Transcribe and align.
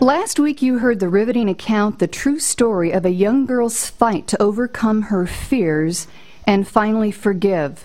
Last 0.00 0.40
week, 0.40 0.62
you 0.62 0.78
heard 0.78 0.98
the 0.98 1.10
riveting 1.10 1.50
account, 1.50 1.98
the 1.98 2.06
true 2.06 2.38
story 2.38 2.90
of 2.90 3.04
a 3.04 3.10
young 3.10 3.44
girl's 3.44 3.90
fight 3.90 4.26
to 4.28 4.42
overcome 4.42 5.02
her 5.02 5.26
fears 5.26 6.06
and 6.46 6.66
finally 6.66 7.10
forgive. 7.10 7.84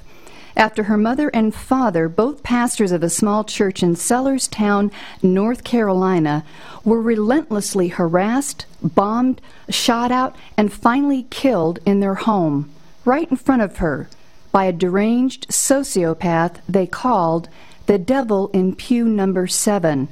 After 0.55 0.83
her 0.83 0.95
mother 0.95 1.29
and 1.33 1.53
father, 1.53 2.07
both 2.07 2.41
pastors 2.41 2.93
of 2.93 3.03
a 3.03 3.09
small 3.09 3.43
church 3.43 3.83
in 3.83 3.95
Sellerstown, 3.95 4.93
North 5.21 5.65
Carolina, 5.65 6.45
were 6.85 7.01
relentlessly 7.01 7.89
harassed, 7.89 8.65
bombed, 8.81 9.41
shot 9.67 10.09
out, 10.09 10.37
and 10.55 10.71
finally 10.71 11.27
killed 11.29 11.79
in 11.85 11.99
their 11.99 12.15
home, 12.15 12.71
right 13.03 13.29
in 13.29 13.35
front 13.35 13.61
of 13.61 13.79
her, 13.79 14.07
by 14.53 14.63
a 14.63 14.71
deranged 14.71 15.49
sociopath 15.49 16.61
they 16.65 16.87
called 16.87 17.49
the 17.87 17.97
devil 17.97 18.49
in 18.53 18.73
pew 18.73 19.03
number 19.03 19.47
seven, 19.47 20.07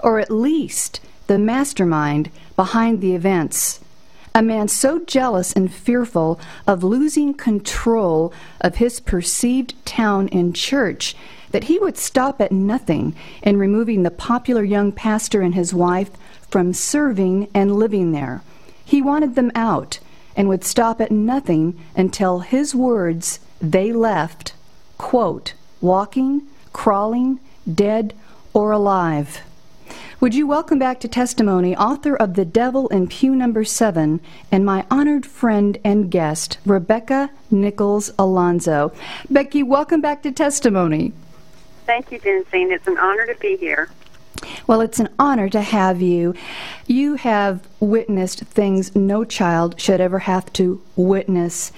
or 0.00 0.18
at 0.18 0.30
least 0.30 1.00
the 1.32 1.38
mastermind 1.38 2.30
behind 2.56 3.00
the 3.00 3.14
events. 3.14 3.80
A 4.34 4.42
man 4.42 4.68
so 4.68 4.98
jealous 4.98 5.50
and 5.54 5.72
fearful 5.72 6.38
of 6.66 6.84
losing 6.84 7.32
control 7.32 8.34
of 8.60 8.74
his 8.74 9.00
perceived 9.00 9.72
town 9.86 10.28
and 10.28 10.54
church 10.54 11.16
that 11.50 11.64
he 11.64 11.78
would 11.78 11.96
stop 11.96 12.38
at 12.42 12.52
nothing 12.52 13.14
in 13.42 13.56
removing 13.56 14.02
the 14.02 14.10
popular 14.10 14.62
young 14.62 14.92
pastor 14.92 15.40
and 15.40 15.54
his 15.54 15.72
wife 15.72 16.10
from 16.50 16.74
serving 16.74 17.48
and 17.54 17.76
living 17.76 18.12
there. 18.12 18.42
He 18.84 19.00
wanted 19.00 19.34
them 19.34 19.50
out 19.54 19.98
and 20.36 20.50
would 20.50 20.64
stop 20.64 21.00
at 21.00 21.10
nothing 21.10 21.82
until 21.96 22.40
his 22.40 22.74
words, 22.74 23.40
they 23.58 23.90
left, 23.90 24.52
quote, 24.98 25.54
walking, 25.80 26.42
crawling, 26.74 27.40
dead, 27.72 28.12
or 28.52 28.70
alive. 28.70 29.40
Would 30.22 30.36
you 30.36 30.46
welcome 30.46 30.78
back 30.78 31.00
to 31.00 31.08
testimony 31.08 31.76
author 31.76 32.14
of 32.14 32.34
The 32.34 32.44
Devil 32.44 32.86
in 32.90 33.08
Pew 33.08 33.34
Number 33.34 33.64
7 33.64 34.20
and 34.52 34.64
my 34.64 34.86
honored 34.88 35.26
friend 35.26 35.76
and 35.82 36.12
guest, 36.12 36.58
Rebecca 36.64 37.32
Nichols 37.50 38.12
Alonzo. 38.20 38.92
Becky, 39.28 39.64
welcome 39.64 40.00
back 40.00 40.22
to 40.22 40.30
testimony. 40.30 41.12
Thank 41.86 42.12
you, 42.12 42.20
Jensine. 42.20 42.70
It's 42.70 42.86
an 42.86 42.98
honor 42.98 43.26
to 43.26 43.34
be 43.40 43.56
here. 43.56 43.90
Well, 44.66 44.80
it's 44.80 45.00
an 45.00 45.08
honor 45.18 45.48
to 45.48 45.60
have 45.60 46.00
you. 46.02 46.34
You 46.86 47.16
have 47.16 47.66
witnessed 47.80 48.40
things 48.40 48.94
no 48.94 49.24
child 49.24 49.80
should 49.80 50.00
ever 50.00 50.20
have 50.20 50.52
to 50.54 50.82
witness. 50.96 51.72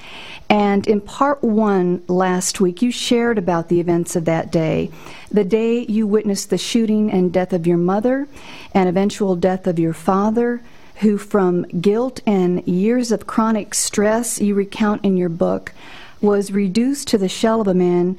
And 0.50 0.86
in 0.86 1.00
part 1.00 1.42
one 1.42 2.02
last 2.06 2.60
week, 2.60 2.82
you 2.82 2.90
shared 2.90 3.38
about 3.38 3.68
the 3.68 3.80
events 3.80 4.14
of 4.16 4.24
that 4.26 4.52
day. 4.52 4.90
The 5.30 5.44
day 5.44 5.84
you 5.86 6.06
witnessed 6.06 6.50
the 6.50 6.58
shooting 6.58 7.10
and 7.10 7.32
death 7.32 7.52
of 7.52 7.66
your 7.66 7.78
mother 7.78 8.28
and 8.72 8.88
eventual 8.88 9.36
death 9.36 9.66
of 9.66 9.78
your 9.78 9.94
father, 9.94 10.62
who, 10.96 11.18
from 11.18 11.62
guilt 11.80 12.20
and 12.26 12.66
years 12.68 13.10
of 13.10 13.26
chronic 13.26 13.74
stress, 13.74 14.40
you 14.40 14.54
recount 14.54 15.04
in 15.04 15.16
your 15.16 15.28
book, 15.28 15.72
was 16.20 16.52
reduced 16.52 17.08
to 17.08 17.18
the 17.18 17.28
shell 17.28 17.60
of 17.60 17.66
a 17.66 17.74
man 17.74 18.18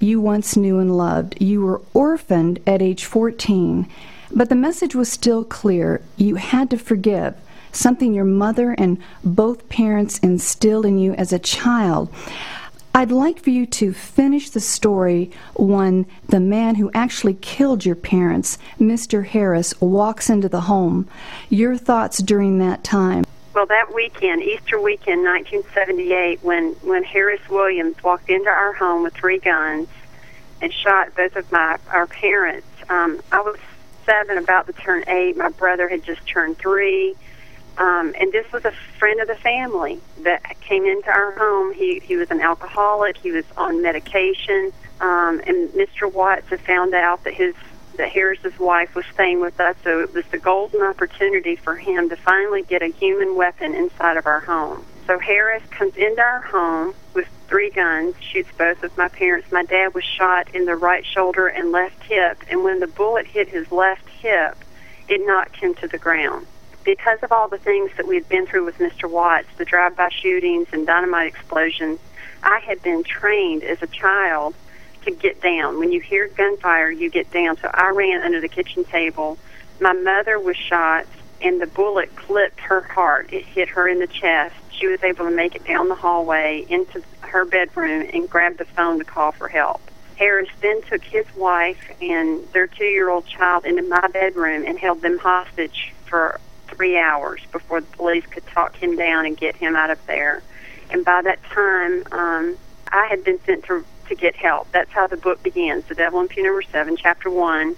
you 0.00 0.20
once 0.20 0.56
knew 0.56 0.78
and 0.78 0.96
loved. 0.96 1.40
You 1.40 1.62
were 1.62 1.80
orphaned 1.92 2.60
at 2.66 2.82
age 2.82 3.04
14, 3.04 3.88
but 4.32 4.48
the 4.48 4.54
message 4.54 4.94
was 4.94 5.10
still 5.10 5.44
clear. 5.44 6.02
You 6.16 6.36
had 6.36 6.70
to 6.70 6.78
forgive, 6.78 7.34
something 7.72 8.12
your 8.12 8.24
mother 8.24 8.72
and 8.72 8.98
both 9.22 9.68
parents 9.68 10.18
instilled 10.18 10.86
in 10.86 10.98
you 10.98 11.14
as 11.14 11.32
a 11.32 11.38
child. 11.38 12.12
I'd 12.96 13.10
like 13.10 13.40
for 13.40 13.50
you 13.50 13.66
to 13.66 13.92
finish 13.92 14.50
the 14.50 14.60
story 14.60 15.32
when 15.54 16.06
the 16.28 16.38
man 16.38 16.76
who 16.76 16.92
actually 16.94 17.34
killed 17.34 17.84
your 17.84 17.96
parents, 17.96 18.56
Mr. 18.78 19.26
Harris, 19.26 19.80
walks 19.80 20.30
into 20.30 20.48
the 20.48 20.62
home. 20.62 21.08
Your 21.48 21.76
thoughts 21.76 22.18
during 22.18 22.58
that 22.58 22.84
time. 22.84 23.24
Well, 23.54 23.66
that 23.66 23.94
weekend, 23.94 24.42
Easter 24.42 24.80
weekend, 24.80 25.22
1978, 25.22 26.42
when 26.42 26.72
when 26.82 27.04
Harris 27.04 27.40
Williams 27.48 28.02
walked 28.02 28.28
into 28.28 28.50
our 28.50 28.72
home 28.72 29.04
with 29.04 29.14
three 29.14 29.38
guns 29.38 29.86
and 30.60 30.72
shot 30.72 31.14
both 31.14 31.36
of 31.36 31.50
my 31.52 31.78
our 31.88 32.08
parents, 32.08 32.66
um, 32.88 33.22
I 33.30 33.42
was 33.42 33.56
seven, 34.04 34.38
about 34.38 34.66
to 34.66 34.72
turn 34.72 35.04
eight. 35.06 35.36
My 35.36 35.50
brother 35.50 35.88
had 35.88 36.02
just 36.02 36.26
turned 36.26 36.58
three, 36.58 37.14
um, 37.78 38.12
and 38.18 38.32
this 38.32 38.50
was 38.50 38.64
a 38.64 38.72
friend 38.98 39.20
of 39.20 39.28
the 39.28 39.36
family 39.36 40.00
that 40.22 40.60
came 40.60 40.84
into 40.84 41.10
our 41.10 41.30
home. 41.38 41.72
He 41.72 42.00
he 42.00 42.16
was 42.16 42.32
an 42.32 42.40
alcoholic. 42.40 43.18
He 43.18 43.30
was 43.30 43.44
on 43.56 43.80
medication, 43.82 44.72
um, 45.00 45.40
and 45.46 45.68
Mr. 45.70 46.12
Watts 46.12 46.48
had 46.48 46.60
found 46.60 46.92
out 46.92 47.22
that 47.22 47.34
his 47.34 47.54
that 47.96 48.10
Harris's 48.10 48.58
wife 48.58 48.94
was 48.94 49.04
staying 49.12 49.40
with 49.40 49.58
us, 49.60 49.76
so 49.84 50.00
it 50.00 50.14
was 50.14 50.24
the 50.26 50.38
golden 50.38 50.82
opportunity 50.82 51.56
for 51.56 51.76
him 51.76 52.08
to 52.08 52.16
finally 52.16 52.62
get 52.62 52.82
a 52.82 52.88
human 52.88 53.36
weapon 53.36 53.74
inside 53.74 54.16
of 54.16 54.26
our 54.26 54.40
home. 54.40 54.84
So 55.06 55.18
Harris 55.18 55.62
comes 55.70 55.96
into 55.96 56.20
our 56.20 56.40
home 56.40 56.94
with 57.12 57.28
three 57.48 57.70
guns, 57.70 58.14
shoots 58.20 58.48
both 58.56 58.82
of 58.82 58.96
my 58.96 59.08
parents. 59.08 59.52
My 59.52 59.64
dad 59.64 59.94
was 59.94 60.04
shot 60.04 60.54
in 60.54 60.64
the 60.64 60.76
right 60.76 61.04
shoulder 61.04 61.46
and 61.46 61.72
left 61.72 62.02
hip, 62.04 62.42
and 62.50 62.64
when 62.64 62.80
the 62.80 62.86
bullet 62.86 63.26
hit 63.26 63.48
his 63.48 63.70
left 63.70 64.08
hip, 64.08 64.56
it 65.08 65.26
knocked 65.26 65.56
him 65.56 65.74
to 65.74 65.88
the 65.88 65.98
ground. 65.98 66.46
Because 66.84 67.22
of 67.22 67.32
all 67.32 67.48
the 67.48 67.58
things 67.58 67.90
that 67.96 68.06
we 68.06 68.14
had 68.16 68.28
been 68.28 68.46
through 68.46 68.64
with 68.64 68.78
Mr. 68.78 69.08
Watts, 69.10 69.48
the 69.56 69.64
drive-by 69.64 70.08
shootings 70.10 70.68
and 70.72 70.86
dynamite 70.86 71.28
explosions, 71.28 71.98
I 72.42 72.60
had 72.60 72.82
been 72.82 73.02
trained 73.02 73.62
as 73.62 73.82
a 73.82 73.86
child 73.86 74.54
to 75.04 75.10
get 75.10 75.40
down. 75.40 75.78
When 75.78 75.92
you 75.92 76.00
hear 76.00 76.28
gunfire, 76.28 76.90
you 76.90 77.10
get 77.10 77.30
down. 77.30 77.56
So 77.58 77.70
I 77.72 77.90
ran 77.90 78.22
under 78.22 78.40
the 78.40 78.48
kitchen 78.48 78.84
table. 78.84 79.38
My 79.80 79.92
mother 79.92 80.38
was 80.38 80.56
shot, 80.56 81.06
and 81.40 81.60
the 81.60 81.66
bullet 81.66 82.14
clipped 82.16 82.60
her 82.60 82.80
heart. 82.80 83.32
It 83.32 83.44
hit 83.44 83.68
her 83.70 83.88
in 83.88 83.98
the 83.98 84.06
chest. 84.06 84.54
She 84.70 84.86
was 84.86 85.02
able 85.02 85.24
to 85.26 85.30
make 85.30 85.54
it 85.54 85.64
down 85.64 85.88
the 85.88 85.94
hallway 85.94 86.66
into 86.68 87.02
her 87.20 87.44
bedroom 87.44 88.08
and 88.12 88.28
grab 88.28 88.58
the 88.58 88.64
phone 88.64 88.98
to 88.98 89.04
call 89.04 89.32
for 89.32 89.48
help. 89.48 89.80
Harris 90.16 90.48
then 90.60 90.80
took 90.82 91.02
his 91.02 91.26
wife 91.34 91.90
and 92.00 92.46
their 92.52 92.66
two 92.66 92.84
year 92.84 93.10
old 93.10 93.26
child 93.26 93.64
into 93.64 93.82
my 93.82 94.06
bedroom 94.12 94.64
and 94.66 94.78
held 94.78 95.02
them 95.02 95.18
hostage 95.18 95.92
for 96.06 96.40
three 96.68 96.98
hours 96.98 97.40
before 97.52 97.80
the 97.80 97.96
police 97.96 98.24
could 98.26 98.46
talk 98.46 98.76
him 98.76 98.96
down 98.96 99.26
and 99.26 99.36
get 99.36 99.56
him 99.56 99.74
out 99.74 99.90
of 99.90 100.04
there. 100.06 100.42
And 100.90 101.04
by 101.04 101.22
that 101.22 101.42
time, 101.44 102.04
um, 102.12 102.56
I 102.88 103.06
had 103.06 103.24
been 103.24 103.40
sent 103.44 103.64
to 103.64 103.84
to 104.06 104.14
get 104.14 104.36
help. 104.36 104.70
That's 104.72 104.90
how 104.90 105.06
the 105.06 105.16
book 105.16 105.42
begins, 105.42 105.84
The 105.86 105.94
Devil 105.94 106.20
in 106.20 106.28
Pew 106.28 106.42
Number 106.42 106.62
7, 106.62 106.96
Chapter 106.96 107.30
1. 107.30 107.76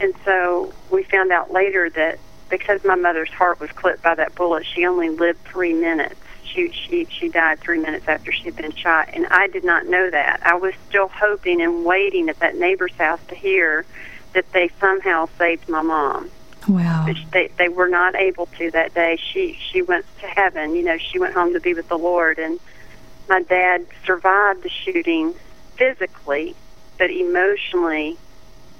And 0.00 0.14
so 0.24 0.72
we 0.90 1.02
found 1.02 1.32
out 1.32 1.52
later 1.52 1.90
that 1.90 2.18
because 2.48 2.84
my 2.84 2.94
mother's 2.94 3.30
heart 3.30 3.60
was 3.60 3.70
clipped 3.72 4.02
by 4.02 4.14
that 4.14 4.34
bullet, 4.34 4.64
she 4.64 4.86
only 4.86 5.08
lived 5.08 5.40
three 5.44 5.74
minutes. 5.74 6.20
She, 6.44 6.70
she, 6.72 7.04
she 7.06 7.28
died 7.28 7.60
three 7.60 7.78
minutes 7.78 8.08
after 8.08 8.32
she 8.32 8.44
had 8.44 8.56
been 8.56 8.74
shot. 8.74 9.10
And 9.12 9.26
I 9.26 9.48
did 9.48 9.64
not 9.64 9.86
know 9.86 10.08
that. 10.10 10.40
I 10.44 10.54
was 10.54 10.74
still 10.88 11.08
hoping 11.08 11.60
and 11.60 11.84
waiting 11.84 12.28
at 12.28 12.38
that 12.38 12.56
neighbor's 12.56 12.94
house 12.94 13.20
to 13.28 13.34
hear 13.34 13.84
that 14.32 14.50
they 14.52 14.70
somehow 14.80 15.28
saved 15.36 15.68
my 15.68 15.82
mom. 15.82 16.30
Wow. 16.66 17.04
But 17.06 17.16
they 17.32 17.50
they 17.56 17.68
were 17.68 17.88
not 17.88 18.14
able 18.14 18.46
to 18.58 18.70
that 18.72 18.92
day. 18.92 19.16
She 19.16 19.58
she 19.70 19.80
went 19.80 20.04
to 20.20 20.26
heaven. 20.26 20.74
You 20.74 20.82
know, 20.82 20.98
she 20.98 21.18
went 21.18 21.32
home 21.32 21.54
to 21.54 21.60
be 21.60 21.72
with 21.72 21.88
the 21.88 21.96
Lord 21.96 22.38
and 22.38 22.60
my 23.28 23.42
dad 23.42 23.86
survived 24.04 24.62
the 24.62 24.70
shooting 24.70 25.34
physically, 25.78 26.54
but 26.98 27.10
emotionally, 27.10 28.18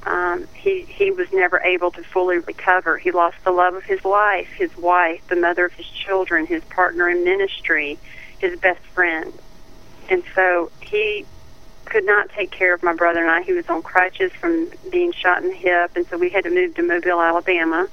um, 0.04 0.46
he 0.54 0.82
he 0.82 1.10
was 1.10 1.32
never 1.32 1.60
able 1.60 1.90
to 1.92 2.02
fully 2.02 2.38
recover. 2.38 2.98
He 2.98 3.10
lost 3.10 3.36
the 3.44 3.50
love 3.50 3.74
of 3.74 3.84
his 3.84 4.04
life, 4.04 4.48
his 4.48 4.76
wife, 4.76 5.26
the 5.28 5.36
mother 5.36 5.64
of 5.64 5.72
his 5.72 5.86
children, 5.86 6.46
his 6.46 6.62
partner 6.64 7.08
in 7.08 7.24
ministry, 7.24 7.98
his 8.38 8.58
best 8.60 8.80
friend, 8.94 9.32
and 10.10 10.22
so 10.34 10.70
he 10.80 11.24
could 11.84 12.04
not 12.04 12.28
take 12.30 12.50
care 12.50 12.74
of 12.74 12.82
my 12.82 12.92
brother 12.92 13.20
and 13.20 13.30
I. 13.30 13.42
He 13.42 13.54
was 13.54 13.68
on 13.68 13.82
crutches 13.82 14.30
from 14.32 14.70
being 14.90 15.12
shot 15.12 15.42
in 15.42 15.48
the 15.48 15.54
hip, 15.54 15.92
and 15.96 16.06
so 16.06 16.18
we 16.18 16.28
had 16.28 16.44
to 16.44 16.50
move 16.50 16.74
to 16.74 16.82
Mobile, 16.82 17.20
Alabama. 17.20 17.88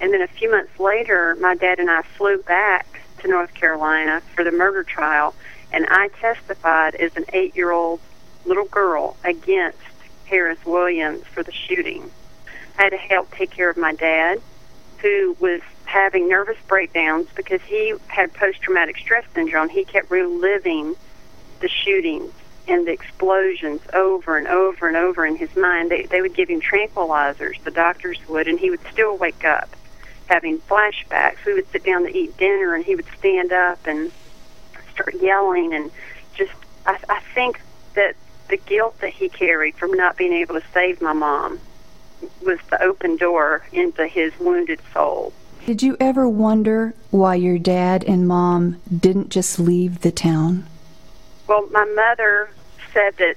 And 0.00 0.12
then 0.12 0.22
a 0.22 0.26
few 0.26 0.50
months 0.50 0.78
later, 0.80 1.36
my 1.40 1.54
dad 1.54 1.78
and 1.78 1.90
I 1.90 2.02
flew 2.02 2.42
back 2.42 3.02
to 3.20 3.28
North 3.28 3.52
Carolina 3.54 4.22
for 4.34 4.42
the 4.42 4.52
murder 4.52 4.82
trial, 4.82 5.34
and 5.72 5.86
I 5.88 6.08
testified 6.08 6.94
as 6.94 7.16
an 7.16 7.24
eight-year-old 7.32 8.00
little 8.46 8.66
girl 8.66 9.16
against 9.24 9.78
Harris 10.26 10.64
Williams 10.64 11.24
for 11.24 11.42
the 11.42 11.52
shooting. 11.52 12.10
I 12.78 12.84
had 12.84 12.90
to 12.90 12.96
help 12.96 13.30
take 13.30 13.50
care 13.50 13.70
of 13.70 13.76
my 13.76 13.94
dad, 13.94 14.40
who 14.98 15.36
was 15.40 15.60
having 15.84 16.28
nervous 16.28 16.58
breakdowns 16.66 17.28
because 17.34 17.62
he 17.62 17.94
had 18.08 18.32
post 18.34 18.60
traumatic 18.60 18.98
stress 18.98 19.24
syndrome. 19.34 19.68
He 19.68 19.84
kept 19.84 20.10
reliving 20.10 20.96
the 21.60 21.68
shootings 21.68 22.32
and 22.68 22.86
the 22.86 22.92
explosions 22.92 23.80
over 23.92 24.36
and 24.36 24.48
over 24.48 24.88
and 24.88 24.96
over 24.96 25.24
in 25.24 25.36
his 25.36 25.54
mind. 25.56 25.90
They, 25.90 26.02
they 26.02 26.20
would 26.20 26.34
give 26.34 26.48
him 26.50 26.60
tranquilizers, 26.60 27.62
the 27.62 27.70
doctors 27.70 28.18
would, 28.28 28.48
and 28.48 28.58
he 28.58 28.70
would 28.70 28.84
still 28.92 29.16
wake 29.16 29.44
up 29.44 29.68
having 30.26 30.58
flashbacks. 30.58 31.44
We 31.46 31.54
would 31.54 31.70
sit 31.70 31.84
down 31.84 32.02
to 32.02 32.16
eat 32.16 32.36
dinner, 32.36 32.74
and 32.74 32.84
he 32.84 32.96
would 32.96 33.06
stand 33.18 33.52
up 33.52 33.86
and 33.86 34.10
start 34.92 35.14
yelling. 35.20 35.72
And 35.72 35.90
just, 36.34 36.52
I, 36.84 36.98
I 37.08 37.20
think 37.34 37.60
that 37.94 38.16
the 38.48 38.56
guilt 38.56 38.98
that 39.00 39.12
he 39.12 39.28
carried 39.28 39.74
from 39.74 39.92
not 39.92 40.16
being 40.16 40.32
able 40.32 40.54
to 40.54 40.66
save 40.72 41.00
my 41.00 41.12
mom 41.12 41.60
was 42.42 42.58
the 42.70 42.82
open 42.82 43.16
door 43.16 43.62
into 43.72 44.06
his 44.06 44.38
wounded 44.38 44.80
soul. 44.92 45.32
Did 45.66 45.82
you 45.82 45.96
ever 45.98 46.28
wonder 46.28 46.94
why 47.10 47.34
your 47.34 47.58
dad 47.58 48.04
and 48.04 48.28
mom 48.28 48.80
didn't 48.96 49.30
just 49.30 49.58
leave 49.58 50.00
the 50.00 50.12
town? 50.12 50.66
Well, 51.48 51.68
my 51.70 51.84
mother 51.84 52.50
said 52.92 53.16
that 53.16 53.36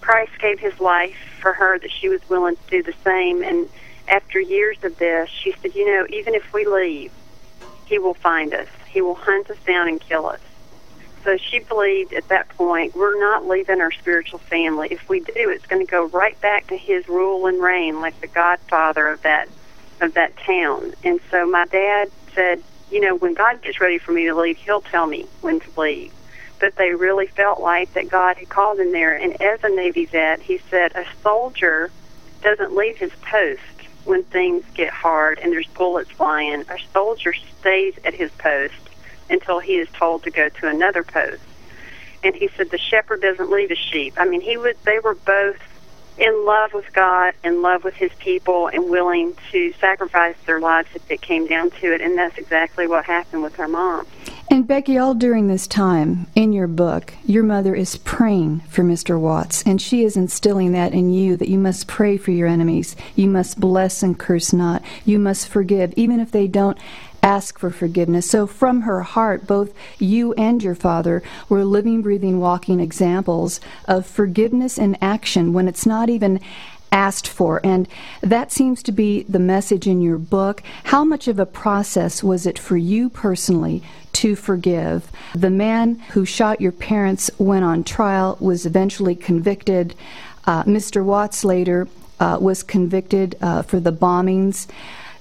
Christ 0.00 0.32
gave 0.40 0.58
his 0.60 0.78
life 0.80 1.16
for 1.40 1.52
her, 1.52 1.78
that 1.78 1.90
she 1.90 2.08
was 2.08 2.20
willing 2.28 2.56
to 2.56 2.62
do 2.70 2.82
the 2.82 2.94
same. 3.04 3.42
And 3.42 3.68
after 4.06 4.40
years 4.40 4.78
of 4.84 4.98
this, 4.98 5.28
she 5.28 5.52
said, 5.60 5.74
You 5.74 5.86
know, 5.86 6.06
even 6.10 6.34
if 6.34 6.52
we 6.52 6.64
leave, 6.64 7.12
he 7.86 7.98
will 7.98 8.14
find 8.14 8.54
us, 8.54 8.68
he 8.88 9.00
will 9.00 9.14
hunt 9.14 9.50
us 9.50 9.58
down 9.66 9.88
and 9.88 10.00
kill 10.00 10.26
us. 10.26 10.40
So 11.24 11.36
she 11.36 11.58
believed 11.60 12.12
at 12.12 12.28
that 12.28 12.48
point, 12.50 12.94
we're 12.94 13.18
not 13.18 13.46
leaving 13.46 13.80
our 13.80 13.92
spiritual 13.92 14.38
family. 14.38 14.88
If 14.90 15.08
we 15.08 15.20
do, 15.20 15.50
it's 15.50 15.66
going 15.66 15.84
to 15.84 15.90
go 15.90 16.06
right 16.06 16.40
back 16.40 16.68
to 16.68 16.76
his 16.76 17.08
rule 17.08 17.46
and 17.46 17.60
reign, 17.62 18.00
like 18.00 18.20
the 18.20 18.26
godfather 18.26 19.08
of 19.08 19.22
that 19.22 19.48
of 20.00 20.14
that 20.14 20.36
town. 20.36 20.94
And 21.02 21.18
so 21.30 21.44
my 21.44 21.66
dad 21.66 22.10
said, 22.32 22.62
you 22.90 23.00
know, 23.00 23.16
when 23.16 23.34
God 23.34 23.60
gets 23.62 23.80
ready 23.80 23.98
for 23.98 24.12
me 24.12 24.26
to 24.26 24.34
leave, 24.34 24.56
he'll 24.58 24.80
tell 24.80 25.06
me 25.06 25.26
when 25.40 25.58
to 25.60 25.80
leave. 25.80 26.12
But 26.60 26.76
they 26.76 26.94
really 26.94 27.26
felt 27.26 27.60
like 27.60 27.92
that 27.94 28.08
God 28.08 28.36
had 28.36 28.48
called 28.48 28.78
him 28.78 28.92
there. 28.92 29.16
And 29.16 29.40
as 29.42 29.62
a 29.64 29.68
Navy 29.68 30.06
vet, 30.06 30.40
he 30.40 30.58
said 30.70 30.92
a 30.94 31.04
soldier 31.22 31.90
doesn't 32.42 32.74
leave 32.74 32.96
his 32.96 33.12
post 33.22 33.60
when 34.04 34.22
things 34.24 34.64
get 34.74 34.90
hard 34.90 35.38
and 35.40 35.52
there's 35.52 35.66
bullets 35.66 36.10
flying. 36.10 36.62
A 36.62 36.78
soldier 36.92 37.34
stays 37.34 37.94
at 38.04 38.14
his 38.14 38.30
post 38.32 38.87
until 39.30 39.60
he 39.60 39.76
is 39.76 39.88
told 39.90 40.22
to 40.24 40.30
go 40.30 40.48
to 40.48 40.68
another 40.68 41.02
post. 41.02 41.42
And 42.24 42.34
he 42.34 42.48
said 42.56 42.70
the 42.70 42.78
shepherd 42.78 43.20
doesn't 43.20 43.50
leave 43.50 43.68
his 43.68 43.78
sheep. 43.78 44.14
I 44.16 44.24
mean, 44.24 44.40
he 44.40 44.56
was. 44.56 44.74
They 44.84 44.98
were 44.98 45.14
both 45.14 45.56
in 46.18 46.44
love 46.44 46.74
with 46.74 46.92
God, 46.92 47.34
in 47.44 47.62
love 47.62 47.84
with 47.84 47.94
His 47.94 48.10
people, 48.18 48.68
and 48.68 48.90
willing 48.90 49.34
to 49.52 49.72
sacrifice 49.74 50.34
their 50.46 50.60
lives 50.60 50.88
if 50.94 51.08
it 51.10 51.20
came 51.20 51.46
down 51.46 51.70
to 51.70 51.94
it. 51.94 52.00
And 52.00 52.18
that's 52.18 52.36
exactly 52.38 52.86
what 52.86 53.04
happened 53.04 53.42
with 53.42 53.54
her 53.56 53.68
mom. 53.68 54.06
And 54.50 54.66
Becky, 54.66 54.96
all 54.96 55.14
during 55.14 55.46
this 55.46 55.66
time 55.66 56.26
in 56.34 56.54
your 56.54 56.66
book, 56.66 57.12
your 57.26 57.42
mother 57.42 57.74
is 57.74 57.98
praying 57.98 58.60
for 58.60 58.82
Mr. 58.82 59.20
Watts, 59.20 59.62
and 59.64 59.80
she 59.80 60.04
is 60.04 60.16
instilling 60.16 60.72
that 60.72 60.94
in 60.94 61.12
you 61.12 61.36
that 61.36 61.50
you 61.50 61.58
must 61.58 61.86
pray 61.86 62.16
for 62.16 62.30
your 62.30 62.48
enemies. 62.48 62.96
You 63.14 63.28
must 63.28 63.60
bless 63.60 64.02
and 64.02 64.18
curse 64.18 64.54
not. 64.54 64.82
You 65.04 65.18
must 65.18 65.48
forgive, 65.48 65.92
even 65.96 66.18
if 66.18 66.30
they 66.30 66.46
don't 66.46 66.78
ask 67.22 67.58
for 67.58 67.68
forgiveness. 67.68 68.30
So, 68.30 68.46
from 68.46 68.82
her 68.82 69.02
heart, 69.02 69.46
both 69.46 69.74
you 69.98 70.32
and 70.34 70.62
your 70.62 70.74
father 70.74 71.22
were 71.50 71.64
living, 71.64 72.00
breathing, 72.00 72.40
walking 72.40 72.80
examples 72.80 73.60
of 73.86 74.06
forgiveness 74.06 74.78
in 74.78 74.96
action 75.02 75.52
when 75.52 75.68
it's 75.68 75.84
not 75.84 76.08
even 76.08 76.40
asked 76.90 77.28
for. 77.28 77.60
And 77.62 77.86
that 78.22 78.50
seems 78.50 78.82
to 78.84 78.92
be 78.92 79.24
the 79.24 79.38
message 79.38 79.86
in 79.86 80.00
your 80.00 80.16
book. 80.16 80.62
How 80.84 81.04
much 81.04 81.28
of 81.28 81.38
a 81.38 81.44
process 81.44 82.22
was 82.22 82.46
it 82.46 82.58
for 82.58 82.78
you 82.78 83.10
personally 83.10 83.82
to 84.18 84.34
forgive? 84.34 85.12
The 85.32 85.48
man 85.48 86.00
who 86.10 86.24
shot 86.24 86.60
your 86.60 86.72
parents 86.72 87.30
went 87.38 87.64
on 87.64 87.84
trial, 87.84 88.36
was 88.40 88.66
eventually 88.66 89.14
convicted. 89.14 89.94
Uh, 90.44 90.64
Mr. 90.64 91.04
Watts 91.04 91.44
later 91.44 91.86
uh, 92.18 92.36
was 92.40 92.64
convicted 92.64 93.36
uh, 93.40 93.62
for 93.62 93.78
the 93.78 93.92
bombings. 93.92 94.66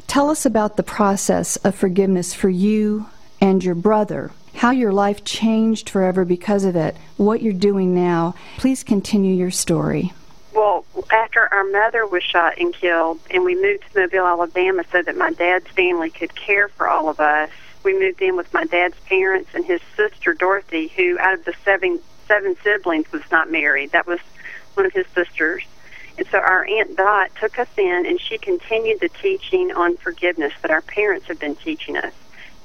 Tell 0.08 0.32
us 0.32 0.48
about 0.48 0.78
the 0.78 0.84
process 0.84 1.58
of 1.58 1.76
forgiveness 1.76 2.34
for 2.34 2.50
you 2.50 3.06
and 3.40 3.64
your 3.64 3.76
brother, 3.76 4.32
how 4.56 4.72
your 4.72 4.92
life 4.92 5.24
changed 5.24 5.92
forever 5.92 6.26
because 6.26 6.64
of 6.64 6.76
it, 6.76 6.98
what 7.18 7.44
you're 7.44 7.54
doing 7.54 7.94
now. 7.94 8.34
Please 8.58 8.84
continue 8.84 9.36
your 9.36 9.52
story. 9.52 10.12
Well, 10.56 10.86
after 11.12 11.48
our 11.54 11.66
mother 11.66 12.08
was 12.08 12.24
shot 12.24 12.58
and 12.58 12.74
killed, 12.74 13.20
and 13.30 13.44
we 13.44 13.54
moved 13.54 13.84
to 13.94 14.00
Mobile, 14.00 14.26
Alabama, 14.26 14.84
so 14.92 15.04
that 15.04 15.16
my 15.16 15.30
dad's 15.34 15.68
family 15.68 16.10
could 16.10 16.34
care 16.34 16.70
for 16.70 16.88
all 16.88 17.10
of 17.10 17.20
us, 17.20 17.52
we 17.88 17.98
moved 17.98 18.22
in 18.22 18.36
with 18.36 18.54
my 18.54 18.66
dad's 18.66 19.00
parents 19.06 19.52
and 19.54 19.64
his 19.64 19.80
sister 19.96 20.34
Dorothy, 20.34 20.90
who, 20.90 21.18
out 21.20 21.34
of 21.36 21.46
the 21.46 21.54
seven 21.64 22.02
seven 22.28 22.58
siblings, 22.62 23.10
was 23.14 23.22
not 23.32 23.50
married. 23.50 23.94
That 23.94 24.06
was 24.06 24.20
one 24.74 24.86
of 24.86 24.92
his 24.92 25.08
sisters. 25.16 25.64
And 26.18 26.28
so 26.28 26.38
our 26.38 26.66
Aunt 26.66 26.98
Dot 26.98 27.32
took 27.40 27.58
us 27.58 27.70
in 27.78 28.06
and 28.06 28.20
she 28.20 28.38
continued 28.38 29.00
the 29.00 29.08
teaching 29.08 29.72
on 29.72 29.96
forgiveness 29.96 30.52
that 30.62 30.70
our 30.70 30.82
parents 30.82 31.28
have 31.28 31.40
been 31.40 31.56
teaching 31.56 31.96
us. 31.96 32.12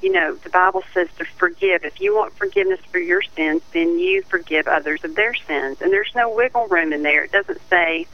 You 0.01 0.11
know, 0.11 0.35
the 0.35 0.49
Bible 0.49 0.83
says 0.93 1.07
to 1.19 1.23
forgive. 1.23 1.85
If 1.85 2.01
you 2.01 2.13
want 2.13 2.33
forgiveness 2.33 2.81
for 2.91 2.99
your 2.99 3.21
sins, 3.21 3.61
then 3.71 3.97
you 3.97 4.23
forgive 4.23 4.67
others 4.67 5.05
of 5.05 5.15
their 5.15 5.35
sins. 5.35 5.81
And 5.81 5.93
there's 5.93 6.11
no 6.13 6.35
wiggle 6.35 6.67
room 6.67 6.91
in 6.91 7.03
there. 7.03 7.23
It 7.23 7.31
doesn't 7.31 7.61
say 7.69 8.07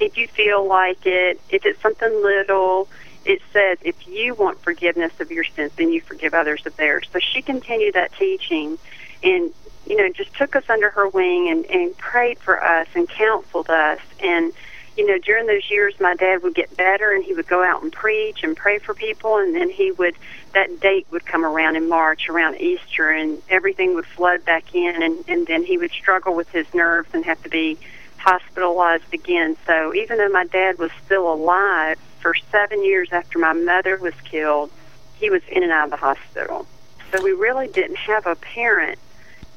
if 0.00 0.16
you 0.16 0.26
feel 0.26 0.66
like 0.66 1.06
it, 1.06 1.40
if 1.50 1.64
it's 1.64 1.80
something 1.80 2.12
little. 2.20 2.88
It 3.24 3.42
says 3.52 3.78
if 3.82 4.06
you 4.06 4.34
want 4.34 4.60
forgiveness 4.62 5.12
of 5.20 5.30
your 5.30 5.44
sins, 5.44 5.72
then 5.76 5.92
you 5.92 6.00
forgive 6.00 6.34
others 6.34 6.64
of 6.66 6.76
theirs. 6.76 7.08
So 7.12 7.18
she 7.18 7.42
continued 7.42 7.94
that 7.94 8.12
teaching 8.14 8.78
and 9.22 9.52
you 9.86 9.96
know, 9.96 10.08
just 10.12 10.34
took 10.34 10.54
us 10.54 10.64
under 10.68 10.90
her 10.90 11.08
wing 11.08 11.48
and, 11.48 11.64
and 11.66 11.96
prayed 11.96 12.38
for 12.38 12.62
us 12.62 12.88
and 12.94 13.08
counseled 13.08 13.70
us 13.70 14.00
and 14.20 14.52
you 14.98 15.06
know, 15.06 15.16
during 15.16 15.46
those 15.46 15.70
years, 15.70 15.94
my 16.00 16.16
dad 16.16 16.42
would 16.42 16.56
get 16.56 16.76
better 16.76 17.12
and 17.12 17.24
he 17.24 17.32
would 17.32 17.46
go 17.46 17.62
out 17.62 17.84
and 17.84 17.92
preach 17.92 18.42
and 18.42 18.56
pray 18.56 18.80
for 18.80 18.94
people. 18.94 19.36
And 19.36 19.54
then 19.54 19.70
he 19.70 19.92
would, 19.92 20.16
that 20.54 20.80
date 20.80 21.06
would 21.12 21.24
come 21.24 21.44
around 21.44 21.76
in 21.76 21.88
March, 21.88 22.28
around 22.28 22.60
Easter, 22.60 23.08
and 23.12 23.40
everything 23.48 23.94
would 23.94 24.06
flood 24.06 24.44
back 24.44 24.74
in. 24.74 25.00
And, 25.00 25.24
and 25.28 25.46
then 25.46 25.62
he 25.62 25.78
would 25.78 25.92
struggle 25.92 26.34
with 26.34 26.50
his 26.50 26.66
nerves 26.74 27.08
and 27.12 27.24
have 27.26 27.40
to 27.44 27.48
be 27.48 27.78
hospitalized 28.16 29.14
again. 29.14 29.56
So 29.66 29.94
even 29.94 30.18
though 30.18 30.30
my 30.30 30.46
dad 30.46 30.78
was 30.78 30.90
still 31.06 31.32
alive 31.32 31.96
for 32.20 32.34
seven 32.50 32.84
years 32.84 33.08
after 33.12 33.38
my 33.38 33.52
mother 33.52 33.96
was 33.96 34.14
killed, 34.24 34.70
he 35.16 35.30
was 35.30 35.42
in 35.50 35.62
and 35.62 35.72
out 35.72 35.84
of 35.84 35.90
the 35.90 35.96
hospital. 35.96 36.66
So 37.12 37.22
we 37.22 37.32
really 37.32 37.68
didn't 37.68 37.96
have 37.96 38.26
a 38.26 38.36
parent 38.36 38.98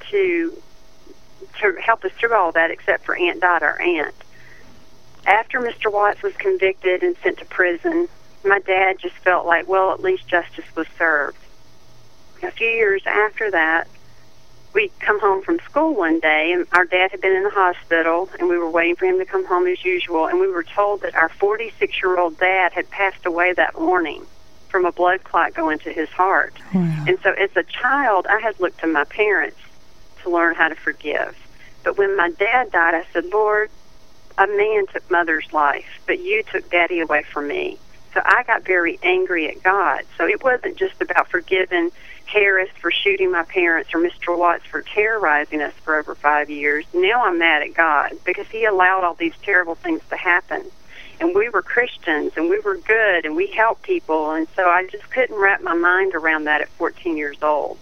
to 0.10 0.62
to 1.60 1.76
help 1.82 2.06
us 2.06 2.12
through 2.14 2.34
all 2.34 2.52
that 2.54 2.72
except 2.72 3.04
for 3.04 3.16
Aunt 3.16 3.42
Dot, 3.42 3.62
our 3.62 3.80
aunt 3.82 4.16
after 5.26 5.60
Mr. 5.60 5.92
Watts 5.92 6.22
was 6.24 6.34
convicted 6.36 7.04
and 7.04 7.16
sent 7.18 7.38
to 7.40 7.46
prison, 7.46 8.08
my 8.44 8.60
dad 8.60 8.98
just 9.00 9.16
felt 9.16 9.46
like, 9.46 9.68
well, 9.68 9.92
at 9.92 10.02
least 10.02 10.28
justice 10.28 10.66
was 10.76 10.88
served. 10.98 11.38
A 12.42 12.52
few 12.52 12.68
years 12.68 13.04
after 13.06 13.52
that, 13.52 13.88
we 14.74 14.92
come 15.00 15.20
home 15.20 15.42
from 15.42 15.60
school 15.60 15.96
one 15.96 16.20
day, 16.20 16.52
and 16.54 16.66
our 16.72 16.86
dad 16.86 17.12
had 17.12 17.22
been 17.22 17.36
in 17.36 17.44
the 17.44 17.50
hospital, 17.50 18.30
and 18.40 18.48
we 18.48 18.58
were 18.58 18.70
waiting 18.70 18.96
for 18.96 19.06
him 19.06 19.20
to 19.20 19.26
come 19.26 19.46
home 19.46 19.68
as 19.68 19.84
usual, 19.84 20.28
and 20.28 20.40
we 20.40 20.48
were 20.48 20.64
told 20.64 21.02
that 21.02 21.16
our 21.16 21.30
46 21.30 22.02
year 22.02 22.18
old 22.18 22.38
dad 22.38 22.72
had 22.72 22.90
passed 22.90 23.26
away 23.26 23.54
that 23.54 23.78
morning 23.78 24.26
from 24.70 24.86
a 24.86 24.92
blood 24.92 25.24
clot 25.24 25.54
going 25.54 25.80
to 25.80 25.92
his 25.92 26.10
heart. 26.10 26.54
Wow. 26.74 27.06
And 27.08 27.20
so, 27.22 27.32
as 27.32 27.50
a 27.56 27.64
child, 27.64 28.28
I 28.28 28.40
had 28.40 28.60
looked 28.60 28.80
to 28.80 28.88
my 28.88 29.04
parents 29.04 29.60
to 30.24 30.30
learn 30.30 30.56
how 30.56 30.70
to 30.70 30.76
forgive. 30.76 31.38
But 31.84 31.98
when 31.98 32.16
my 32.16 32.30
dad 32.30 32.72
died, 32.72 32.94
I 32.94 33.06
said, 33.12 33.26
Lord, 33.26 33.70
a 34.38 34.48
man 34.48 34.88
took 34.88 35.10
mother's 35.12 35.52
life, 35.52 36.02
but 36.08 36.20
you 36.20 36.44
took 36.44 36.70
daddy 36.70 37.00
away 37.00 37.24
from 37.24 37.48
me. 37.48 37.78
So 38.14 38.22
I 38.24 38.44
got 38.44 38.64
very 38.64 39.00
angry 39.04 39.50
at 39.50 39.64
God. 39.64 40.04
So 40.18 40.28
it 40.28 40.44
wasn't 40.44 40.78
just 40.78 41.02
about 41.02 41.30
forgiving 41.30 41.92
Harris 42.32 42.70
for 42.80 42.92
shooting 42.92 43.32
my 43.32 43.44
parents 43.44 43.94
or 43.94 44.00
Mr. 44.00 44.38
Watts 44.38 44.66
for 44.66 44.82
terrorizing 44.82 45.62
us 45.62 45.74
for 45.84 45.96
over 45.98 46.16
five 46.16 46.50
years. 46.50 46.86
Now 46.94 47.26
I'm 47.26 47.38
mad 47.40 47.62
at 47.62 47.74
God 47.74 48.14
because 48.24 48.48
He 48.48 48.66
allowed 48.66 49.04
all 49.04 49.16
these 49.16 49.36
terrible 49.44 49.76
things 49.76 50.02
to 50.10 50.16
happen. 50.16 50.64
And 51.20 51.36
we 51.36 51.50
were 51.50 51.62
Christians 51.62 52.34
and 52.36 52.50
we 52.50 52.60
were 52.60 52.78
good 52.78 53.26
and 53.26 53.36
we 53.36 53.48
helped 53.48 53.84
people. 53.84 54.32
And 54.32 54.48
so 54.56 54.68
I 54.68 54.88
just 54.88 55.10
couldn't 55.12 55.38
wrap 55.38 55.62
my 55.62 55.76
mind 55.76 56.16
around 56.16 56.46
that 56.46 56.62
at 56.62 56.70
14 56.70 57.18
years 57.18 57.38
old 57.44 57.78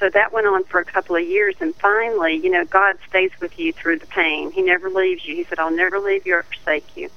so 0.00 0.10
that 0.10 0.32
went 0.32 0.46
on 0.46 0.64
for 0.64 0.80
a 0.80 0.84
couple 0.84 1.16
of 1.16 1.22
years 1.22 1.54
and 1.60 1.74
finally 1.76 2.34
you 2.34 2.50
know 2.50 2.64
god 2.64 2.96
stays 3.08 3.30
with 3.40 3.58
you 3.58 3.72
through 3.72 3.98
the 3.98 4.06
pain 4.06 4.50
he 4.50 4.60
never 4.60 4.90
leaves 4.90 5.24
you 5.24 5.34
he 5.34 5.44
said 5.44 5.58
i'll 5.58 5.70
never 5.70 5.98
leave 5.98 6.26
you 6.26 6.34
or 6.34 6.42
forsake 6.42 6.96
you 6.96 7.08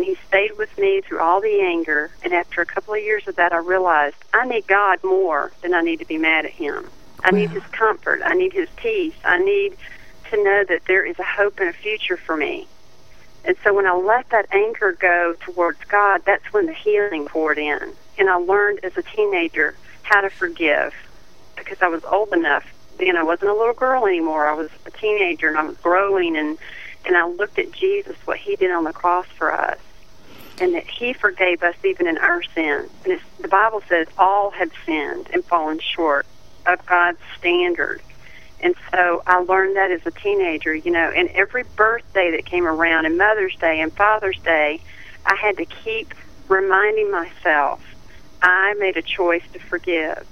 and 0.00 0.08
he 0.08 0.14
stayed 0.26 0.56
with 0.56 0.78
me 0.78 1.02
through 1.02 1.20
all 1.20 1.42
the 1.42 1.60
anger 1.60 2.10
and 2.22 2.32
after 2.32 2.62
a 2.62 2.66
couple 2.66 2.94
of 2.94 3.02
years 3.02 3.28
of 3.28 3.36
that 3.36 3.52
i 3.52 3.58
realized 3.58 4.16
i 4.32 4.46
need 4.46 4.66
god 4.66 4.98
more 5.04 5.52
than 5.60 5.74
i 5.74 5.82
need 5.82 5.98
to 5.98 6.06
be 6.06 6.16
mad 6.16 6.46
at 6.46 6.52
him. 6.52 6.88
I 7.22 7.32
need 7.32 7.50
his 7.50 7.62
comfort. 7.64 8.22
I 8.24 8.32
need 8.32 8.54
his 8.54 8.70
peace. 8.76 9.12
I 9.26 9.36
need 9.36 9.76
to 10.30 10.42
know 10.42 10.64
that 10.64 10.86
there 10.86 11.04
is 11.04 11.18
a 11.18 11.22
hope 11.22 11.60
and 11.60 11.68
a 11.68 11.72
future 11.74 12.16
for 12.16 12.34
me. 12.34 12.66
And 13.44 13.56
so 13.62 13.74
when 13.74 13.86
i 13.86 13.92
let 13.92 14.30
that 14.30 14.46
anger 14.52 14.92
go 14.92 15.34
towards 15.40 15.84
god 15.84 16.22
that's 16.24 16.50
when 16.50 16.64
the 16.64 16.72
healing 16.72 17.26
poured 17.26 17.58
in. 17.58 17.92
And 18.18 18.30
I 18.30 18.36
learned 18.36 18.80
as 18.82 18.96
a 18.96 19.02
teenager 19.02 19.74
how 20.02 20.22
to 20.22 20.30
forgive 20.30 20.94
because 21.56 21.82
I 21.82 21.88
was 21.88 22.04
old 22.04 22.32
enough. 22.32 22.72
Know, 22.98 23.20
I 23.20 23.22
wasn't 23.22 23.50
a 23.50 23.54
little 23.54 23.74
girl 23.74 24.06
anymore. 24.06 24.46
I 24.46 24.54
was 24.54 24.70
a 24.86 24.90
teenager 24.90 25.48
and 25.48 25.58
I 25.58 25.64
was 25.64 25.76
growing 25.76 26.38
and 26.38 26.56
and 27.04 27.16
I 27.16 27.26
looked 27.26 27.58
at 27.58 27.72
Jesus, 27.72 28.16
what 28.24 28.36
he 28.38 28.56
did 28.56 28.70
on 28.70 28.84
the 28.84 28.92
cross 28.92 29.26
for 29.26 29.52
us, 29.52 29.78
and 30.60 30.74
that 30.74 30.86
he 30.86 31.12
forgave 31.12 31.62
us 31.62 31.74
even 31.84 32.06
in 32.06 32.18
our 32.18 32.42
sins. 32.42 32.90
And 33.04 33.18
the 33.40 33.48
Bible 33.48 33.82
says 33.88 34.06
all 34.18 34.50
have 34.50 34.70
sinned 34.84 35.28
and 35.32 35.44
fallen 35.44 35.78
short 35.80 36.26
of 36.66 36.84
God's 36.86 37.18
standard. 37.38 38.02
And 38.62 38.74
so 38.90 39.22
I 39.26 39.38
learned 39.38 39.76
that 39.76 39.90
as 39.90 40.06
a 40.06 40.10
teenager, 40.10 40.74
you 40.74 40.90
know, 40.90 41.10
and 41.10 41.28
every 41.30 41.64
birthday 41.76 42.30
that 42.32 42.44
came 42.44 42.66
around, 42.66 43.06
and 43.06 43.16
Mother's 43.16 43.56
Day 43.56 43.80
and 43.80 43.90
Father's 43.92 44.38
Day, 44.40 44.80
I 45.24 45.34
had 45.34 45.56
to 45.56 45.64
keep 45.64 46.14
reminding 46.48 47.10
myself 47.10 47.82
I 48.42 48.74
made 48.78 48.96
a 48.96 49.02
choice 49.02 49.42
to 49.54 49.58
forgive. 49.58 50.26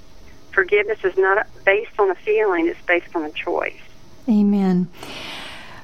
Forgiveness 0.51 0.99
is 1.03 1.17
not 1.17 1.47
based 1.65 1.99
on 1.99 2.11
a 2.11 2.15
feeling, 2.15 2.67
it's 2.67 2.81
based 2.85 3.15
on 3.15 3.23
a 3.23 3.31
choice. 3.31 3.79
Amen. 4.27 4.89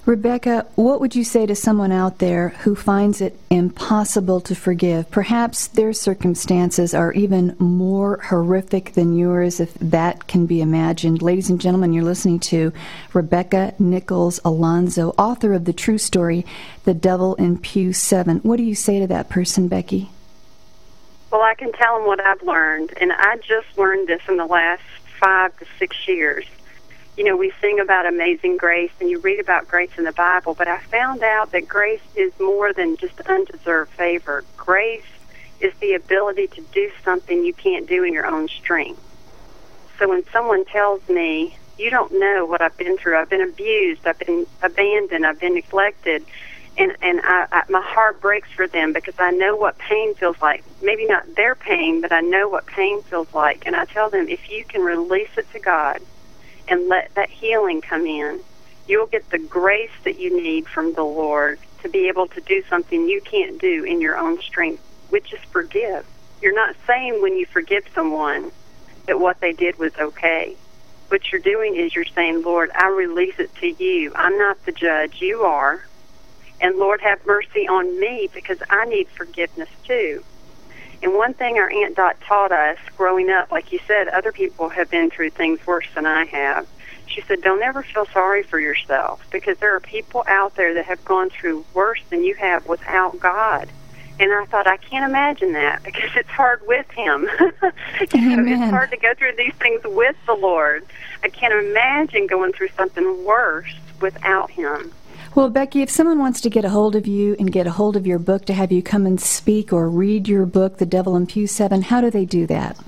Rebecca, 0.06 0.68
what 0.76 1.02
would 1.02 1.16
you 1.16 1.24
say 1.24 1.48
to 1.48 1.56
someone 1.56 1.92
out 1.92 2.20
there 2.20 2.50
who 2.50 2.76
finds 2.76 3.22
it 3.22 3.40
impossible 3.50 4.40
to 4.42 4.54
forgive? 4.54 5.10
Perhaps 5.10 5.70
their 5.70 5.94
circumstances 5.94 6.94
are 6.94 7.12
even 7.14 7.56
more 7.58 8.20
horrific 8.20 8.94
than 8.94 9.18
yours, 9.18 9.60
if 9.60 9.74
that 9.76 10.28
can 10.28 10.46
be 10.46 10.62
imagined. 10.62 11.24
Ladies 11.24 11.50
and 11.50 11.60
gentlemen, 11.60 11.92
you're 11.92 12.04
listening 12.04 12.40
to 12.42 12.72
Rebecca 13.14 13.74
Nichols 13.80 14.40
Alonzo, 14.46 15.16
author 15.18 15.54
of 15.54 15.66
the 15.66 15.74
true 15.74 15.98
story, 15.98 16.46
The 16.84 16.94
Devil 16.94 17.34
in 17.36 17.58
Pew 17.58 17.92
7. 17.92 18.42
What 18.42 18.58
do 18.58 18.64
you 18.64 18.76
say 18.76 19.00
to 19.00 19.08
that 19.08 19.30
person, 19.30 19.68
Becky? 19.68 20.12
Well, 21.32 21.42
I 21.42 21.56
can 21.56 21.72
tell 21.72 21.98
them 21.98 22.06
what 22.06 22.20
I've 22.20 22.44
learned, 22.44 22.94
and 23.02 23.12
I 23.12 23.38
just 23.38 23.76
learned 23.76 24.08
this 24.08 24.22
in 24.30 24.38
the 24.38 24.46
last 24.46 24.84
five 25.20 25.58
to 25.58 25.66
six 25.80 26.08
years 26.08 26.46
you 27.18 27.24
know, 27.24 27.38
we 27.38 27.54
sing 27.62 27.80
about 27.80 28.06
amazing 28.06 28.58
grace 28.58 28.92
and 29.00 29.10
you 29.10 29.20
read 29.20 29.40
about 29.40 29.68
grace 29.68 29.92
in 29.98 30.04
the 30.04 30.12
Bible, 30.12 30.54
but 30.54 30.68
I 30.68 30.80
found 30.80 31.24
out 31.24 31.52
that 31.52 31.68
grace 31.68 32.02
is 32.16 32.38
more 32.40 32.74
than 32.74 32.98
just 32.98 33.20
undeserved 33.22 33.92
favor. 33.92 34.44
Grace 34.58 35.04
is 35.62 35.74
the 35.80 35.94
ability 35.94 36.48
to 36.48 36.62
do 36.74 36.92
something 37.04 37.46
you 37.46 37.54
can't 37.54 37.88
do 37.88 38.04
in 38.04 38.14
your 38.14 38.26
own 38.26 38.50
strength. 38.50 39.02
So 39.98 40.10
when 40.10 40.26
someone 40.32 40.66
tells 40.66 41.08
me, 41.08 41.58
you 41.78 41.90
don't 41.90 42.20
know 42.20 42.46
what 42.46 42.62
I've 42.62 42.76
been 42.78 42.98
through, 42.98 43.18
I've 43.18 43.30
been 43.30 43.42
abused, 43.42 44.06
I've 44.06 44.20
been 44.20 44.46
abandoned, 44.62 45.26
I've 45.26 45.40
been 45.40 45.56
neglected, 45.56 46.26
and 46.78 46.96
and 47.02 47.22
I, 47.24 47.48
I 47.52 47.64
my 47.70 47.82
heart 47.82 48.20
breaks 48.20 48.50
for 48.52 48.68
them 48.68 48.92
because 48.92 49.16
I 49.18 49.32
know 49.32 49.56
what 49.56 49.78
pain 49.78 50.14
feels 50.16 50.42
like. 50.42 50.64
Maybe 50.82 51.06
not 51.06 51.36
their 51.36 51.56
pain, 51.56 52.02
but 52.02 52.12
I 52.12 52.20
know 52.20 52.50
what 52.50 52.66
pain 52.66 53.02
feels 53.04 53.34
like. 53.34 53.66
And 53.66 53.76
I 53.76 53.86
tell 53.86 54.10
them 54.10 54.28
if 54.28 54.50
you 54.50 54.66
can 54.66 54.82
release 54.82 55.30
it 55.38 55.50
to 55.54 55.60
God, 55.60 56.02
and 56.68 56.88
let 56.88 57.14
that 57.16 57.30
healing 57.30 57.82
come 57.82 58.06
in, 58.06 58.40
you'll 58.88 59.08
get 59.08 59.30
the 59.30 59.38
grace 59.38 59.92
that 60.04 60.20
you 60.20 60.42
need 60.42 60.68
from 60.68 60.94
the 60.94 61.04
Lord 61.04 61.60
to 61.84 61.90
be 61.90 62.08
able 62.08 62.28
to 62.28 62.42
do 62.42 62.64
something 62.70 63.08
you 63.08 63.22
can't 63.22 63.60
do 63.60 63.84
in 63.84 64.02
your 64.02 64.18
own 64.18 64.42
strength, 64.42 64.82
which 65.10 65.34
is 65.34 65.40
forgive. 65.52 66.06
You're 66.42 66.56
not 66.56 66.76
saying 66.88 67.22
when 67.22 67.38
you 67.38 67.46
forgive 67.46 67.84
someone 67.94 68.52
that 69.08 69.20
what 69.20 69.40
they 69.40 69.54
did 69.54 69.78
was 69.78 69.94
okay. 70.00 70.56
What 71.10 71.32
you're 71.32 71.42
doing 71.42 71.76
is 71.76 71.96
you're 71.96 72.06
saying, 72.06 72.42
Lord, 72.42 72.72
I 72.74 72.88
release 72.90 73.36
it 73.38 73.54
to 73.58 73.84
you. 73.84 74.12
I'm 74.16 74.38
not 74.38 74.64
the 74.66 74.72
judge, 74.72 75.22
you 75.22 75.44
are. 75.44 75.84
And 76.60 76.78
Lord, 76.78 77.02
have 77.02 77.26
mercy 77.26 77.68
on 77.68 78.00
me 78.00 78.30
because 78.34 78.58
I 78.70 78.86
need 78.86 79.08
forgiveness 79.10 79.70
too. 79.84 80.24
And 81.04 81.14
one 81.14 81.34
thing 81.34 81.58
our 81.58 81.70
Aunt 81.70 81.96
Dot 81.96 82.20
taught 82.22 82.52
us 82.52 82.78
growing 82.98 83.30
up, 83.30 83.52
like 83.52 83.72
you 83.72 83.80
said, 83.88 84.08
other 84.08 84.32
people 84.32 84.70
have 84.70 84.90
been 84.90 85.10
through 85.10 85.32
things 85.32 85.66
worse 85.66 85.88
than 85.94 86.06
I 86.06 86.26
have. 86.26 86.68
She 87.08 87.22
said, 87.22 87.42
Don't 87.42 87.62
ever 87.62 87.84
feel 87.84 88.06
sorry 88.08 88.44
for 88.44 88.60
yourself 88.60 89.26
because 89.32 89.58
there 89.60 89.76
are 89.76 89.80
people 89.80 90.24
out 90.28 90.56
there 90.56 90.74
that 90.74 90.86
have 90.86 91.04
gone 91.06 91.30
through 91.30 91.66
worse 91.74 92.02
than 92.10 92.24
you 92.24 92.36
have 92.36 92.68
without 92.68 93.20
God. 93.20 93.70
And 94.18 94.32
I 94.32 94.46
thought, 94.46 94.66
I 94.66 94.78
can't 94.78 95.04
imagine 95.04 95.54
that 95.54 95.84
because 95.84 96.10
it's 96.16 96.30
hard 96.30 96.62
with 96.66 96.90
Him. 96.92 97.28
you 98.14 98.36
know, 98.38 98.46
it's 98.46 98.72
hard 98.72 98.92
to 98.92 98.98
go 98.98 99.14
through 99.14 99.34
these 99.38 99.54
things 99.56 99.82
with 99.84 100.16
the 100.26 100.34
Lord. 100.34 100.86
I 101.22 101.30
can't 101.30 101.54
imagine 101.54 102.26
going 102.28 102.54
through 102.54 102.70
something 102.70 103.26
worse 103.26 103.74
without 104.02 104.50
Him. 104.50 104.92
Well, 105.36 105.50
Becky, 105.50 105.82
if 105.82 105.90
someone 105.90 106.20
wants 106.20 106.40
to 106.42 106.50
get 106.50 106.64
a 106.64 106.70
hold 106.70 106.96
of 106.96 107.08
you 107.08 107.36
and 107.38 107.52
get 107.52 107.68
a 107.68 107.72
hold 107.72 107.98
of 107.98 108.08
your 108.08 108.20
book 108.20 108.46
to 108.46 108.54
have 108.54 108.72
you 108.72 108.82
come 108.82 109.06
and 109.06 109.20
speak 109.20 109.74
or 109.74 109.90
read 109.90 110.30
your 110.30 110.46
book, 110.46 110.78
The 110.78 110.86
Devil 110.86 111.18
in 111.18 111.28
Pew 111.28 111.46
7, 111.46 111.82
how 111.82 112.00
do 112.00 112.10
they 112.10 112.24
do 112.24 112.48
that? 112.48 112.80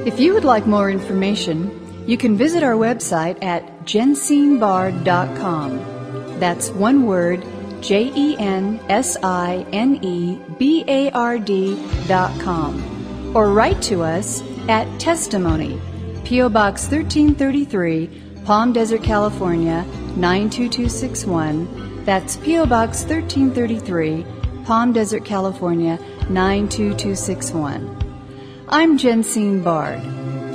If 0.07 0.21
you 0.21 0.33
would 0.35 0.45
like 0.45 0.67
more 0.67 0.91
information, 0.91 2.05
you 2.07 2.17
can 2.17 2.37
visit 2.37 2.63
our 2.63 2.73
website 2.73 3.43
at 3.45 3.85
jensinebard.com. 3.85 6.41
That's 6.41 6.71
one 6.71 7.07
word, 7.07 7.45
J 7.83 8.11
E 8.15 8.37
N 8.39 8.81
S 8.89 9.17
I 9.23 9.67
N 9.73 9.99
E 10.03 10.39
B 10.59 10.85
A 10.89 11.11
R 11.11 11.39
D.com. 11.39 13.37
Or 13.37 13.53
write 13.53 13.83
to 13.83 14.03
us 14.03 14.43
at 14.69 14.89
Testimony, 14.99 15.79
P.O. 16.25 16.49
Box 16.49 16.91
1333, 16.91 18.43
Palm 18.45 18.73
Desert, 18.73 19.03
California 19.03 19.85
92261. 20.17 21.98
That's 22.09 22.39
P.O. 22.39 22.65
Box 22.65 23.05
1333, 23.05 24.25
Palm 24.65 24.95
Desert, 24.95 25.27
California 25.27 25.99
92261. 26.31 28.65
I'm 28.71 28.97
Jensine 28.97 29.63
Bard. 29.63 30.01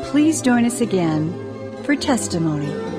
Please 0.05 0.41
join 0.41 0.65
us 0.65 0.81
again 0.81 1.31
for 1.83 1.95
testimony. 1.95 2.92